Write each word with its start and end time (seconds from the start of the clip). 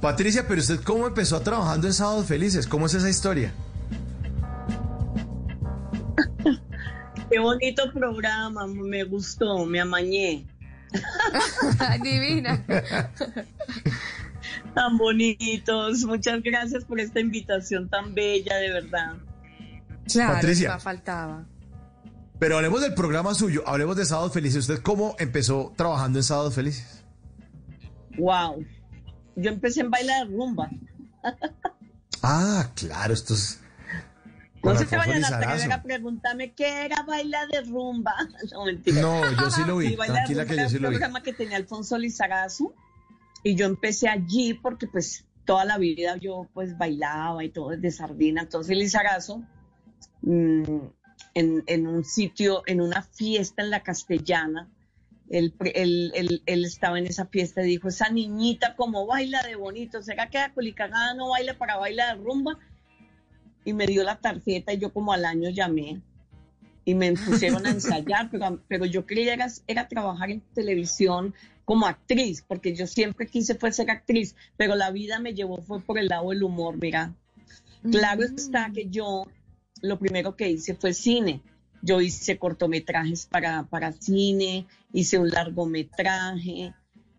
Patricia, 0.00 0.46
pero 0.46 0.60
usted 0.60 0.80
cómo 0.82 1.06
empezó 1.06 1.40
trabajando 1.40 1.86
en 1.86 1.92
Sábados 1.92 2.26
Felices? 2.26 2.66
¿Cómo 2.66 2.86
es 2.86 2.94
esa 2.94 3.10
historia? 3.10 3.52
Qué 7.30 7.38
bonito 7.38 7.92
programa, 7.92 8.66
me 8.66 9.04
gustó, 9.04 9.64
me 9.66 9.80
amañé. 9.80 10.46
Divina. 12.02 12.64
Tan 14.74 14.96
bonitos. 14.96 16.04
Muchas 16.04 16.42
gracias 16.42 16.84
por 16.84 17.00
esta 17.00 17.20
invitación 17.20 17.88
tan 17.88 18.14
bella, 18.14 18.56
de 18.56 18.72
verdad. 18.72 19.16
Claro, 20.10 20.34
Patricia. 20.34 20.78
faltaba. 20.78 21.44
Pero 22.38 22.56
hablemos 22.56 22.80
del 22.80 22.94
programa 22.94 23.34
suyo, 23.34 23.64
hablemos 23.66 23.96
de 23.96 24.04
Sábados 24.04 24.32
Felices. 24.32 24.68
¿Usted 24.68 24.80
cómo 24.80 25.16
empezó 25.18 25.72
trabajando 25.76 26.20
en 26.20 26.22
Sábados 26.22 26.54
Felices? 26.54 27.04
Wow. 28.16 28.64
Yo 29.40 29.50
empecé 29.50 29.80
en 29.80 29.90
bailar 29.90 30.26
de 30.28 30.34
rumba. 30.36 30.68
Ah, 32.22 32.70
claro, 32.74 33.14
esto 33.14 33.34
es... 33.34 33.60
No 34.62 34.76
se 34.76 34.86
te 34.86 34.96
vayan 34.96 35.16
a 35.16 35.18
Lizarazo. 35.18 35.50
atrever 35.54 35.72
a 35.72 35.82
preguntarme 35.82 36.52
qué 36.52 36.84
era 36.86 37.02
bailar 37.04 37.46
de 37.48 37.60
rumba. 37.62 38.14
No, 38.52 38.64
mentira. 38.64 39.00
No, 39.00 39.22
yo 39.40 39.50
sí 39.50 39.62
lo 39.66 39.76
vi, 39.78 39.90
Sí, 39.90 39.96
tranquila 39.96 40.44
que 40.46 40.56
yo 40.56 40.68
sí 40.68 40.76
un 40.76 40.82
lo 40.82 40.88
vi. 40.90 40.96
programa 40.96 41.22
que 41.22 41.32
tenía 41.32 41.56
Alfonso 41.56 41.96
Lizarazo 41.96 42.74
y 43.44 43.54
yo 43.54 43.66
empecé 43.66 44.08
allí 44.08 44.54
porque 44.54 44.88
pues 44.88 45.24
toda 45.44 45.64
la 45.64 45.78
vida 45.78 46.16
yo 46.16 46.48
pues 46.52 46.76
bailaba 46.76 47.44
y 47.44 47.50
todo 47.50 47.70
desde 47.70 47.92
sardina. 47.92 48.42
Entonces 48.42 48.76
Lizarazo 48.76 49.42
mm, 50.22 50.78
en, 51.34 51.62
en 51.66 51.86
un 51.86 52.04
sitio, 52.04 52.62
en 52.66 52.80
una 52.80 53.02
fiesta 53.02 53.62
en 53.62 53.70
la 53.70 53.84
castellana, 53.84 54.68
él, 55.30 55.52
pre- 55.52 55.72
él- 55.74 56.12
él- 56.14 56.42
él 56.46 56.64
estaba 56.64 56.98
en 56.98 57.06
esa 57.06 57.26
fiesta 57.26 57.62
y 57.62 57.66
dijo, 57.68 57.88
esa 57.88 58.10
niñita 58.10 58.74
como 58.76 59.06
baila 59.06 59.42
de 59.42 59.56
bonito, 59.56 60.02
¿será 60.02 60.28
que 60.30 60.38
la 60.38 60.52
culicagada 60.52 61.14
no 61.14 61.30
baila 61.30 61.54
para 61.58 61.76
bailar 61.76 62.18
rumba? 62.18 62.58
Y 63.64 63.72
me 63.72 63.86
dio 63.86 64.02
la 64.04 64.16
tarjeta 64.16 64.72
y 64.72 64.78
yo 64.78 64.92
como 64.92 65.12
al 65.12 65.24
año 65.24 65.50
llamé 65.50 66.00
y 66.84 66.94
me 66.94 67.12
pusieron 67.12 67.66
a 67.66 67.70
ensayar, 67.70 68.30
pero, 68.30 68.62
pero 68.68 68.86
yo 68.86 69.04
quería 69.04 69.34
era, 69.34 69.48
era 69.66 69.88
trabajar 69.88 70.30
en 70.30 70.40
televisión 70.54 71.34
como 71.64 71.86
actriz, 71.86 72.42
porque 72.48 72.74
yo 72.74 72.86
siempre 72.86 73.26
quise 73.26 73.54
fue 73.54 73.72
ser 73.72 73.90
actriz, 73.90 74.34
pero 74.56 74.74
la 74.74 74.90
vida 74.90 75.18
me 75.20 75.34
llevó 75.34 75.58
fue 75.60 75.80
por 75.80 75.98
el 75.98 76.08
lado 76.08 76.30
del 76.30 76.42
humor, 76.42 76.78
mira. 76.80 77.14
Claro 77.90 78.22
Mm. 78.22 78.34
está 78.34 78.70
que 78.72 78.88
yo 78.88 79.26
lo 79.82 79.98
primero 79.98 80.34
que 80.34 80.48
hice 80.48 80.74
fue 80.74 80.94
cine. 80.94 81.42
Yo 81.82 82.00
hice 82.00 82.38
cortometrajes 82.38 83.26
para, 83.26 83.64
para 83.64 83.92
cine, 83.92 84.66
hice 84.92 85.18
un 85.18 85.30
largometraje, 85.30 86.74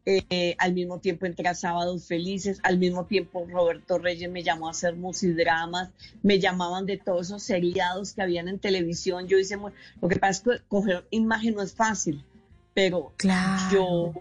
eh, 0.05 0.55
al 0.57 0.73
mismo 0.73 0.99
tiempo 0.99 1.25
entré 1.25 1.47
a 1.47 1.53
Sábados 1.53 2.07
Felices, 2.07 2.59
al 2.63 2.79
mismo 2.79 3.05
tiempo 3.05 3.45
Roberto 3.47 3.99
Reyes 3.99 4.29
me 4.31 4.41
llamó 4.43 4.67
a 4.67 4.71
hacer 4.71 4.95
musidramas, 4.95 5.91
me 6.23 6.39
llamaban 6.39 6.85
de 6.85 6.97
todos 6.97 7.27
esos 7.27 7.43
seriados 7.43 8.13
que 8.13 8.21
habían 8.21 8.47
en 8.47 8.59
televisión. 8.59 9.27
Yo 9.27 9.37
hice, 9.37 9.57
lo 10.01 10.07
que 10.07 10.15
pasa 10.15 10.31
es 10.53 10.59
que 10.59 10.63
coger 10.67 11.05
imagen 11.11 11.55
no 11.55 11.61
es 11.61 11.73
fácil, 11.73 12.23
pero 12.73 13.13
Claro. 13.17 13.71
yo, 13.71 14.13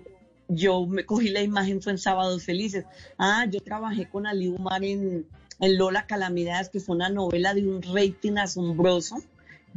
yo 0.49 0.87
me 0.87 1.07
cogí 1.07 1.31
la 1.31 1.43
imagen 1.43 1.81
fue 1.81 1.93
en 1.93 1.99
Sábados 1.99 2.45
Felices. 2.45 2.85
Ah, 3.17 3.47
yo 3.51 3.61
trabajé 3.61 4.09
con 4.09 4.27
Ali 4.27 4.49
Umar 4.49 4.85
en, 4.85 5.27
en 5.61 5.79
Lola 5.79 6.07
Calamidades, 6.07 6.69
que 6.69 6.81
fue 6.81 6.97
una 6.97 7.09
novela 7.09 7.55
de 7.55 7.67
un 7.67 7.81
rating 7.83 8.37
asombroso. 8.37 9.17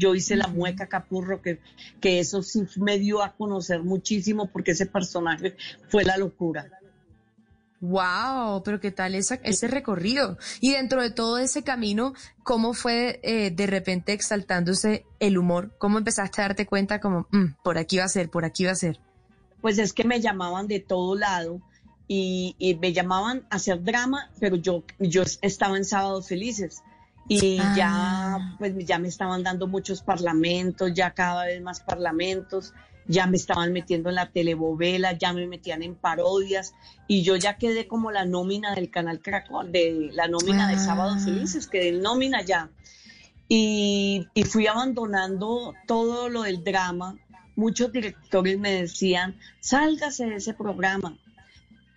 Yo 0.01 0.15
hice 0.15 0.35
La. 0.35 0.47
Mueca 0.47 0.87
Capurro, 0.87 1.41
que, 1.41 1.59
que 1.99 2.19
eso 2.19 2.41
sí 2.41 2.63
me 2.77 2.97
dio 2.97 3.21
a 3.21 3.33
conocer 3.33 3.83
muchísimo 3.83 4.47
porque 4.51 4.71
ese 4.71 4.85
personaje 4.87 5.55
fue 5.89 6.03
la 6.03 6.17
locura. 6.17 6.67
Wow, 7.81 8.61
pero 8.63 8.79
qué 8.79 8.91
tal 8.91 9.15
esa- 9.15 9.39
ese 9.43 9.67
recorrido. 9.67 10.37
Y 10.59 10.71
dentro 10.73 11.01
de 11.01 11.09
todo 11.09 11.39
ese 11.39 11.63
camino, 11.63 12.13
¿cómo 12.43 12.73
fue 12.73 13.19
eh, 13.23 13.49
de 13.49 13.65
repente 13.67 14.13
exaltándose 14.13 15.03
el 15.19 15.37
humor? 15.37 15.71
¿Cómo 15.79 15.97
empezaste 15.97 16.41
a 16.41 16.45
darte 16.49 16.67
cuenta 16.67 16.99
como, 16.99 17.27
"Mm, 17.31 17.55
por 17.63 17.77
aquí 17.79 17.97
va 17.97 18.03
a 18.03 18.09
ser, 18.09 18.29
por 18.29 18.45
aquí 18.45 18.65
va 18.65 18.71
a 18.71 18.75
ser? 18.75 18.99
Pues 19.61 19.79
es 19.79 19.93
que 19.93 20.03
me 20.03 20.19
llamaban 20.21 20.67
de 20.67 20.79
todo 20.79 21.15
lado 21.15 21.59
y, 22.07 22.55
y 22.59 22.75
me 22.75 22.93
llamaban 22.93 23.47
a 23.49 23.55
hacer 23.55 23.81
drama, 23.83 24.29
pero 24.39 24.57
yo, 24.57 24.83
yo 24.99 25.23
estaba 25.41 25.75
en 25.77 25.85
Sábados 25.85 26.27
Felices. 26.27 26.83
Y 27.27 27.59
Ah. 27.59 27.73
ya, 27.77 28.55
pues 28.59 28.73
ya 28.85 28.99
me 28.99 29.07
estaban 29.07 29.43
dando 29.43 29.67
muchos 29.67 30.01
parlamentos, 30.01 30.93
ya 30.93 31.11
cada 31.11 31.45
vez 31.45 31.61
más 31.61 31.79
parlamentos, 31.79 32.73
ya 33.07 33.25
me 33.27 33.37
estaban 33.37 33.71
metiendo 33.73 34.09
en 34.09 34.15
la 34.15 34.29
telebovela, 34.31 35.17
ya 35.17 35.31
me 35.33 35.47
metían 35.47 35.81
en 35.83 35.95
parodias 35.95 36.73
y 37.07 37.23
yo 37.23 37.35
ya 37.35 37.57
quedé 37.57 37.87
como 37.87 38.11
la 38.11 38.25
nómina 38.25 38.75
del 38.75 38.89
canal 38.91 39.19
Caracol, 39.21 39.71
de 39.71 40.09
la 40.13 40.27
nómina 40.27 40.67
de 40.67 40.75
Ah. 40.75 40.79
Sábados 40.79 41.23
Felices, 41.23 41.67
quedé 41.67 41.89
en 41.89 42.01
nómina 42.01 42.41
ya. 42.43 42.69
Y, 43.47 44.27
y 44.33 44.43
fui 44.43 44.67
abandonando 44.67 45.73
todo 45.87 46.29
lo 46.29 46.43
del 46.43 46.63
drama. 46.63 47.17
Muchos 47.55 47.91
directores 47.91 48.57
me 48.57 48.71
decían, 48.71 49.37
sálgase 49.59 50.25
de 50.25 50.35
ese 50.35 50.53
programa. 50.53 51.17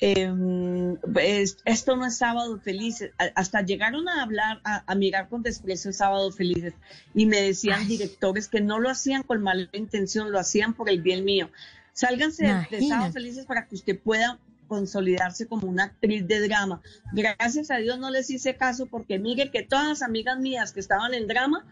Em, 0.06 0.98
es- 1.19 1.56
esto 1.65 1.97
no 1.97 2.04
es 2.04 2.19
Sábado 2.19 2.59
Felices. 2.60 3.12
A- 3.19 3.31
Hasta 3.41 3.62
llegaron 3.62 4.06
a 4.09 4.22
hablar, 4.22 4.60
a, 4.65 4.84
a 4.87 4.94
mirar 4.94 5.31
con 5.31 5.42
desprecio 5.42 5.92
Sábado 5.94 6.31
Felices. 6.31 6.75
Y 7.15 7.25
me 7.25 7.41
decían 7.41 7.81
Ay. 7.81 7.87
directores 7.87 8.48
que 8.48 8.60
no 8.60 8.78
lo 8.81 8.91
hacían 8.91 9.22
con 9.22 9.43
mala 9.43 9.69
intención, 9.72 10.31
lo 10.31 10.38
hacían 10.38 10.75
por 10.75 10.91
el 10.91 11.00
bien 11.00 11.25
mío. 11.25 11.48
Sálganse 11.94 12.44
de-. 12.70 12.87
Sábado 12.87 13.12
Felices 13.12 13.47
para 13.47 13.66
que 13.66 13.76
usted 13.76 13.98
pueda 13.98 14.38
consolidarse 14.69 15.47
como 15.47 15.69
una 15.69 15.84
actriz 15.84 16.26
de 16.26 16.41
drama. 16.48 16.82
Gracias 17.12 17.70
a 17.70 17.76
Dios 17.78 17.98
no 17.98 18.10
les 18.10 18.28
hice 18.31 18.56
caso 18.56 18.87
porque 18.87 19.19
mire 19.19 19.50
que 19.50 19.62
todas 19.62 19.88
las 19.88 20.03
amigas 20.03 20.38
mías 20.38 20.72
que 20.72 20.81
estaban 20.81 21.14
en 21.14 21.26
drama, 21.28 21.64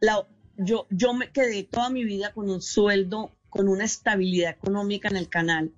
la- 0.00 0.26
yo, 0.56 0.86
yo 0.90 1.12
me 1.12 1.30
quedé 1.30 1.62
toda 1.64 1.90
mi 1.90 2.04
vida 2.04 2.32
con 2.32 2.48
un 2.50 2.62
sueldo, 2.62 3.32
con 3.50 3.68
una 3.68 3.84
estabilidad 3.84 4.50
económica 4.50 5.08
en 5.08 5.16
el 5.16 5.28
canal, 5.28 5.72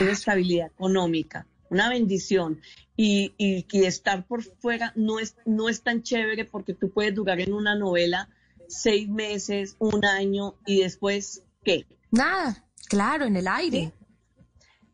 una 0.00 0.12
estabilidad 0.12 0.66
económica, 0.68 1.46
una 1.70 1.88
bendición. 1.88 2.60
Y, 2.96 3.32
y, 3.38 3.66
y 3.72 3.84
estar 3.84 4.24
por 4.26 4.42
fuera 4.44 4.92
no 4.94 5.18
es, 5.18 5.36
no 5.44 5.68
es 5.68 5.82
tan 5.82 6.02
chévere 6.02 6.44
porque 6.44 6.74
tú 6.74 6.90
puedes 6.90 7.14
durar 7.14 7.40
en 7.40 7.52
una 7.52 7.74
novela 7.74 8.28
seis 8.68 9.08
meses, 9.08 9.74
un 9.80 10.04
año 10.04 10.54
y 10.64 10.80
después, 10.80 11.42
¿qué? 11.64 11.86
Nada, 12.12 12.64
claro, 12.88 13.24
en 13.26 13.36
el 13.36 13.48
aire. 13.48 13.92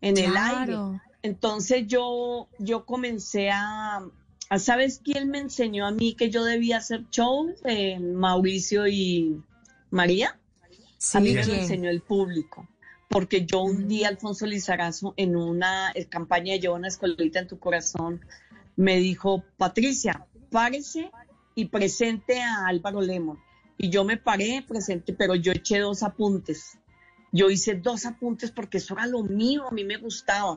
En 0.00 0.16
el 0.16 0.34
aire. 0.36 0.76
Entonces 1.22 1.86
yo, 1.86 2.48
yo 2.58 2.86
comencé 2.86 3.50
a, 3.50 4.00
a- 4.48 4.58
¿sabes 4.58 5.00
quién 5.04 5.28
me 5.28 5.38
enseñó 5.38 5.86
a 5.86 5.90
mí 5.90 6.14
que 6.14 6.30
yo 6.30 6.42
debía 6.44 6.78
hacer 6.78 7.04
show? 7.10 7.54
Eh, 7.66 7.98
Mauricio 8.00 8.86
y 8.88 9.42
María. 9.90 10.38
Sí, 10.96 11.18
a 11.18 11.20
mí 11.20 11.32
me 11.34 11.44
lo 11.46 11.52
enseñó 11.54 11.90
el 11.90 12.00
público. 12.00 12.66
Porque 13.12 13.44
yo 13.44 13.62
un 13.62 13.88
día, 13.88 14.06
Alfonso 14.06 14.46
Lizarazo, 14.46 15.14
en 15.16 15.34
una 15.34 15.90
eh, 15.96 16.06
campaña 16.06 16.52
de 16.52 16.60
Lleva 16.60 16.76
una 16.76 16.86
escuelita 16.86 17.40
en 17.40 17.48
tu 17.48 17.58
corazón, 17.58 18.20
me 18.76 18.98
dijo, 18.98 19.42
Patricia, 19.56 20.28
párese 20.48 21.10
y 21.56 21.64
presente 21.64 22.40
a 22.40 22.68
Álvaro 22.68 23.00
Lemon. 23.00 23.36
Y 23.76 23.90
yo 23.90 24.04
me 24.04 24.16
paré, 24.16 24.64
presente, 24.66 25.12
pero 25.12 25.34
yo 25.34 25.50
eché 25.50 25.80
dos 25.80 26.04
apuntes. 26.04 26.78
Yo 27.32 27.50
hice 27.50 27.74
dos 27.74 28.06
apuntes 28.06 28.52
porque 28.52 28.78
eso 28.78 28.94
era 28.94 29.06
lo 29.06 29.24
mío, 29.24 29.66
a 29.66 29.72
mí 29.72 29.82
me 29.82 29.96
gustaba. 29.96 30.56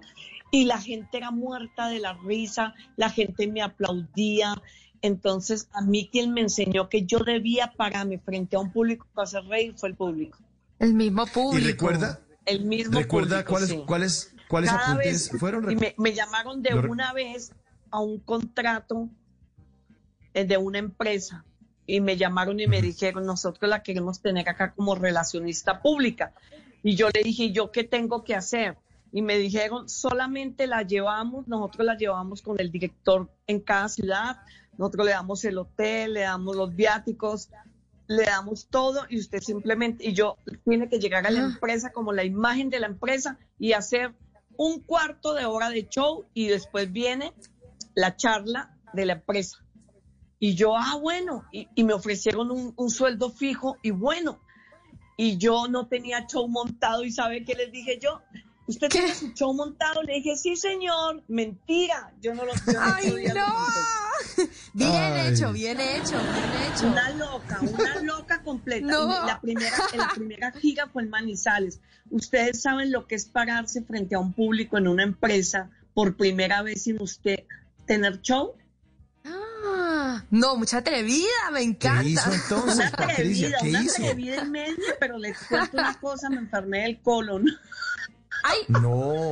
Y 0.51 0.65
la 0.65 0.79
gente 0.79 1.17
era 1.17 1.31
muerta 1.31 1.87
de 1.87 1.99
la 1.99 2.13
risa, 2.13 2.75
la 2.97 3.09
gente 3.09 3.47
me 3.47 3.63
aplaudía. 3.63 4.61
Entonces, 5.01 5.69
a 5.73 5.81
mí 5.81 6.07
quien 6.11 6.33
me 6.33 6.41
enseñó 6.41 6.87
que 6.87 7.03
yo 7.03 7.17
debía 7.17 7.73
pararme 7.75 8.19
frente 8.19 8.57
a 8.57 8.59
un 8.59 8.71
público 8.71 9.07
para 9.15 9.23
hacer 9.23 9.43
reír 9.45 9.73
fue 9.75 9.89
el 9.89 9.95
público. 9.95 10.37
El 10.77 10.93
mismo 10.93 11.23
¿Y 11.23 11.29
público. 11.31 11.67
recuerda, 11.67 12.19
El 12.45 12.65
mismo 12.65 12.99
recuerda 12.99 13.45
cuáles, 13.45 13.69
sí. 13.69 13.83
cuáles, 13.85 14.35
cuáles 14.47 14.69
apuntes 14.71 15.31
vez- 15.31 15.39
fueron? 15.39 15.71
Y 15.71 15.75
me, 15.75 15.95
me 15.97 16.13
llamaron 16.13 16.61
de 16.61 16.73
una 16.75 17.13
vez 17.13 17.51
a 17.91 17.99
un 17.99 18.19
contrato 18.19 19.09
eh, 20.33 20.45
de 20.45 20.57
una 20.57 20.79
empresa 20.79 21.45
y 21.85 22.01
me 22.01 22.17
llamaron 22.17 22.59
y 22.59 22.67
me 22.67 22.81
dijeron, 22.81 23.25
nosotros 23.25 23.69
la 23.69 23.83
queremos 23.83 24.21
tener 24.21 24.47
acá 24.49 24.73
como 24.73 24.95
relacionista 24.95 25.81
pública. 25.81 26.33
Y 26.81 26.95
yo 26.95 27.09
le 27.13 27.23
dije, 27.23 27.51
¿yo 27.51 27.71
qué 27.71 27.83
tengo 27.83 28.23
que 28.23 28.35
hacer? 28.35 28.77
Y 29.11 29.21
me 29.21 29.37
dijeron, 29.37 29.87
solamente 29.89 30.65
la 30.65 30.81
llevamos, 30.81 31.47
nosotros 31.47 31.85
la 31.85 31.95
llevamos 31.95 32.41
con 32.41 32.59
el 32.59 32.71
director 32.71 33.29
en 33.47 33.59
cada 33.59 33.87
ciudad, 33.89 34.37
nosotros 34.77 35.05
le 35.05 35.11
damos 35.11 35.45
el 35.45 35.57
hotel, 35.59 36.13
le 36.13 36.21
damos 36.21 36.55
los 36.55 36.75
viáticos, 36.75 37.49
le 38.07 38.23
damos 38.25 38.67
todo 38.69 39.05
y 39.09 39.19
usted 39.19 39.41
simplemente, 39.41 40.05
y 40.07 40.13
yo 40.13 40.37
tiene 40.65 40.89
que 40.89 40.99
llegar 40.99 41.25
a 41.25 41.31
la 41.31 41.41
Ah. 41.41 41.45
empresa 41.53 41.91
como 41.91 42.11
la 42.13 42.23
imagen 42.23 42.69
de 42.69 42.79
la 42.79 42.87
empresa 42.87 43.37
y 43.59 43.73
hacer 43.73 44.13
un 44.57 44.81
cuarto 44.81 45.33
de 45.33 45.45
hora 45.45 45.69
de 45.69 45.87
show 45.87 46.25
y 46.33 46.47
después 46.47 46.91
viene 46.91 47.33
la 47.95 48.15
charla 48.15 48.77
de 48.93 49.05
la 49.05 49.13
empresa. 49.13 49.57
Y 50.39 50.55
yo, 50.55 50.75
ah, 50.77 50.97
bueno, 51.01 51.45
y, 51.51 51.67
y 51.75 51.83
me 51.85 51.93
ofrecieron 51.93 52.51
un, 52.51 52.73
un 52.75 52.89
sueldo 52.89 53.29
fijo 53.31 53.77
y 53.81 53.91
bueno, 53.91 54.39
y 55.17 55.37
yo 55.37 55.67
no 55.69 55.87
tenía 55.87 56.27
show 56.27 56.47
montado 56.47 57.03
y 57.05 57.11
¿sabe 57.11 57.45
qué 57.45 57.55
les 57.55 57.71
dije 57.71 57.99
yo? 58.01 58.21
¿Usted 58.67 58.89
tiene 58.89 59.13
su 59.13 59.27
show 59.33 59.53
montado? 59.53 60.03
Le 60.03 60.15
dije, 60.15 60.35
sí, 60.35 60.55
señor. 60.55 61.23
Mentira. 61.27 62.13
Yo 62.21 62.33
no 62.33 62.45
lo 62.45 62.53
yo 62.53 62.79
¡Ay, 62.79 63.11
no! 63.33 63.45
Bien 64.73 64.91
Ay. 64.91 65.33
hecho, 65.33 65.51
bien 65.53 65.79
hecho, 65.79 66.17
bien 66.19 66.73
hecho. 66.73 66.87
Una 66.87 67.09
loca, 67.11 67.59
una 67.61 68.01
loca 68.01 68.41
completa. 68.43 68.87
No. 68.87 69.25
La 69.27 69.39
primera, 69.39 69.77
la 69.95 70.09
primera 70.15 70.51
gira 70.51 70.87
fue 70.87 71.03
en 71.03 71.09
Manizales. 71.09 71.79
Ustedes 72.09 72.61
saben 72.61 72.91
lo 72.91 73.07
que 73.07 73.15
es 73.15 73.25
pararse 73.25 73.83
frente 73.83 74.15
a 74.15 74.19
un 74.19 74.33
público 74.33 74.77
en 74.77 74.87
una 74.87 75.03
empresa 75.03 75.69
por 75.93 76.15
primera 76.17 76.61
vez 76.63 76.83
sin 76.83 77.01
usted 77.01 77.43
tener 77.85 78.21
show. 78.21 78.55
Ah, 79.25 80.23
no, 80.31 80.55
mucha 80.57 80.77
atrevida, 80.79 81.27
me 81.51 81.59
¿Qué 81.59 81.65
encanta. 81.65 82.03
hizo 82.03 82.33
entonces, 82.33 82.75
Una 82.77 82.91
Patricia? 82.91 83.47
atrevida, 83.49 83.57
¿Qué 83.61 83.69
una 83.69 83.81
hizo? 83.83 84.03
atrevida 84.03 84.43
inmensa, 84.43 84.91
pero 84.99 85.17
les 85.17 85.37
cuento 85.47 85.77
una 85.77 85.99
cosa, 85.99 86.29
me 86.29 86.37
enfermé 86.37 86.81
del 86.83 87.01
colon. 87.01 87.45
Ay, 88.43 88.57
No. 88.69 89.31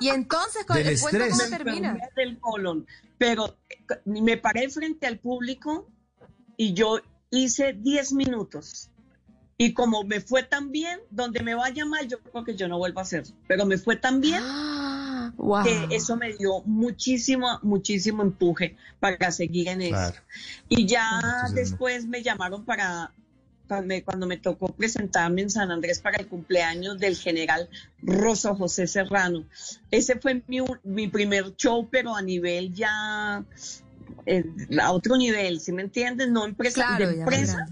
Y 0.00 0.08
entonces, 0.08 0.64
con 0.64 0.76
Del 0.76 0.88
estrés. 0.88 1.30
cómo 1.30 1.42
me 1.50 1.56
termina. 1.56 1.90
enfermé 1.90 2.08
del 2.16 2.38
colon. 2.40 2.86
Pero 3.18 3.56
eh, 3.68 3.76
me 4.04 4.36
paré 4.36 4.68
frente 4.68 5.06
al 5.06 5.18
público 5.18 5.88
y 6.56 6.72
yo 6.74 7.00
hice 7.30 7.72
10 7.72 8.12
minutos. 8.12 8.90
Y 9.58 9.72
como 9.72 10.04
me 10.04 10.20
fue 10.20 10.42
tan 10.42 10.70
bien, 10.70 11.00
donde 11.10 11.42
me 11.42 11.54
vaya 11.54 11.86
mal, 11.86 12.06
yo 12.08 12.20
creo 12.20 12.44
que 12.44 12.54
yo 12.56 12.68
no 12.68 12.76
vuelvo 12.76 12.98
a 13.00 13.02
hacer. 13.04 13.24
Pero 13.48 13.64
me 13.64 13.78
fue 13.78 13.96
tan 13.96 14.20
bien 14.20 14.42
Ah, 14.44 15.32
wow. 15.38 15.64
que 15.64 15.96
eso 15.96 16.14
me 16.16 16.34
dio 16.34 16.60
muchísimo, 16.66 17.58
muchísimo 17.62 18.22
empuje 18.22 18.76
para 19.00 19.30
seguir 19.32 19.68
en 19.68 19.80
eso. 19.80 19.92
Claro. 19.94 20.16
Y 20.68 20.86
ya 20.86 21.08
después 21.54 22.06
me 22.06 22.22
llamaron 22.22 22.66
para, 22.66 23.12
cuando 23.66 23.86
me, 23.86 24.02
cuando 24.02 24.26
me 24.26 24.36
tocó 24.38 24.68
presentarme 24.68 25.42
en 25.42 25.50
San 25.50 25.70
Andrés 25.70 26.00
para 26.00 26.18
el 26.18 26.26
cumpleaños 26.28 26.98
del 26.98 27.16
general 27.16 27.68
Rosso 28.02 28.54
José 28.54 28.86
Serrano. 28.86 29.44
Ese 29.90 30.18
fue 30.20 30.42
mi, 30.46 30.58
mi 30.84 31.08
primer 31.08 31.54
show, 31.56 31.88
pero 31.90 32.14
a 32.14 32.22
nivel 32.22 32.72
ya, 32.74 33.44
eh, 34.24 34.44
a 34.80 34.92
otro 34.92 35.16
nivel, 35.16 35.60
¿sí 35.60 35.72
me 35.72 35.82
entienden? 35.82 36.32
No 36.32 36.44
empresa, 36.44 36.74
Claro, 36.86 37.08
de 37.08 37.18
empresa, 37.20 37.66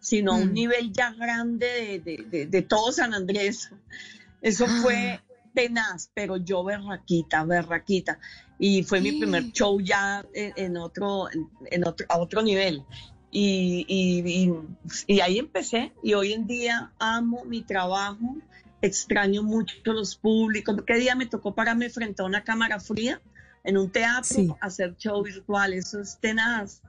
sino 0.00 0.32
a 0.32 0.36
un 0.36 0.50
Mm. 0.50 0.54
nivel 0.54 0.92
ya 0.92 1.12
grande 1.12 1.66
de, 1.66 1.98
de, 2.00 2.24
de- 2.30 2.46
de 2.46 2.62
todo 2.62 2.92
San 2.92 3.14
Andrés. 3.14 3.70
Eso 4.42 4.66
fue 4.68 5.20
tenaz, 5.54 6.10
pero 6.14 6.36
yo 6.36 6.62
berraquita, 6.62 7.44
berraquita. 7.44 8.18
Y 8.58 8.82
fue 8.84 9.00
mi 9.00 9.12
primer 9.12 9.52
show 9.52 9.80
ya 9.80 10.24
en, 10.32 10.52
en 10.56 10.76
otro, 10.76 11.28
en 11.70 11.86
otro, 11.86 12.06
a 12.08 12.18
otro 12.18 12.42
nivel. 12.42 12.84
Y, 13.30 13.84
y, 13.88 14.44
y- 14.44 15.14
y 15.16 15.20
ahí 15.20 15.38
empecé. 15.38 15.92
Y 16.02 16.14
hoy 16.14 16.32
en 16.32 16.46
día 16.46 16.92
amo 16.98 17.44
mi 17.44 17.62
trabajo, 17.62 18.36
extraño 18.80 19.42
mucho 19.42 19.74
los 19.84 20.16
públicos. 20.16 20.76
¿Qué 20.86 20.94
día 20.96 21.14
me 21.14 21.26
tocó 21.26 21.54
pararme 21.54 21.90
frente 21.90 22.22
a 22.22 22.24
una 22.24 22.44
cámara 22.44 22.80
fría 22.80 23.20
en 23.64 23.76
un 23.76 23.90
teatro, 23.90 24.24
Sí. 24.36 24.48
hacer 24.60 24.96
show 24.96 25.22
virtual? 25.22 25.72
Eso 25.72 26.00
es 26.00 26.18
tenaz. 26.20 26.82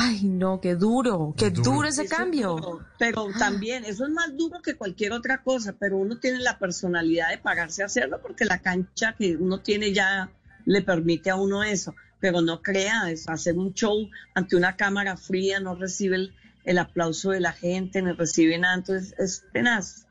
Ay, 0.00 0.24
no, 0.24 0.60
qué 0.60 0.74
duro, 0.74 1.32
qué 1.36 1.50
Duro. 1.50 1.70
duro 1.70 1.88
ese 1.88 2.02
Eso 2.02 2.12
es 2.14 2.18
cambio. 2.18 2.48
duro, 2.56 2.80
pero 2.98 3.28
también, 3.38 3.84
eso 3.84 4.04
es 4.04 4.10
más 4.10 4.36
duro 4.36 4.60
que 4.60 4.74
cualquier 4.74 5.12
otra 5.12 5.42
cosa, 5.44 5.76
pero 5.78 5.96
uno 5.96 6.18
tiene 6.18 6.40
la 6.40 6.58
personalidad 6.58 7.28
de 7.30 7.38
pagarse 7.38 7.84
a 7.84 7.86
hacerlo 7.86 8.20
porque 8.20 8.44
la 8.44 8.58
cancha 8.58 9.14
que 9.16 9.36
uno 9.36 9.60
tiene 9.60 9.92
ya 9.92 10.28
le 10.64 10.82
permite 10.82 11.30
a 11.30 11.36
uno 11.36 11.62
eso. 11.62 11.94
Pero 12.26 12.40
no 12.40 12.60
crea, 12.60 13.08
es 13.08 13.28
hacer 13.28 13.56
un 13.56 13.72
show 13.72 14.10
ante 14.34 14.56
una 14.56 14.74
cámara 14.74 15.16
fría, 15.16 15.60
no 15.60 15.76
recibe 15.76 16.16
el, 16.16 16.34
el 16.64 16.78
aplauso 16.78 17.30
de 17.30 17.38
la 17.38 17.52
gente, 17.52 18.02
no 18.02 18.14
recibe 18.14 18.58
nada, 18.58 18.74
entonces 18.74 19.14
es 19.16 19.44
tenaz. 19.52 20.08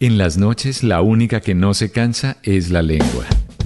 En 0.00 0.18
las 0.18 0.36
noches 0.36 0.82
la 0.82 1.00
única 1.00 1.40
que 1.40 1.54
no 1.54 1.74
se 1.74 1.92
cansa 1.92 2.38
es 2.42 2.70
la 2.70 2.82
lengua. 2.82 3.24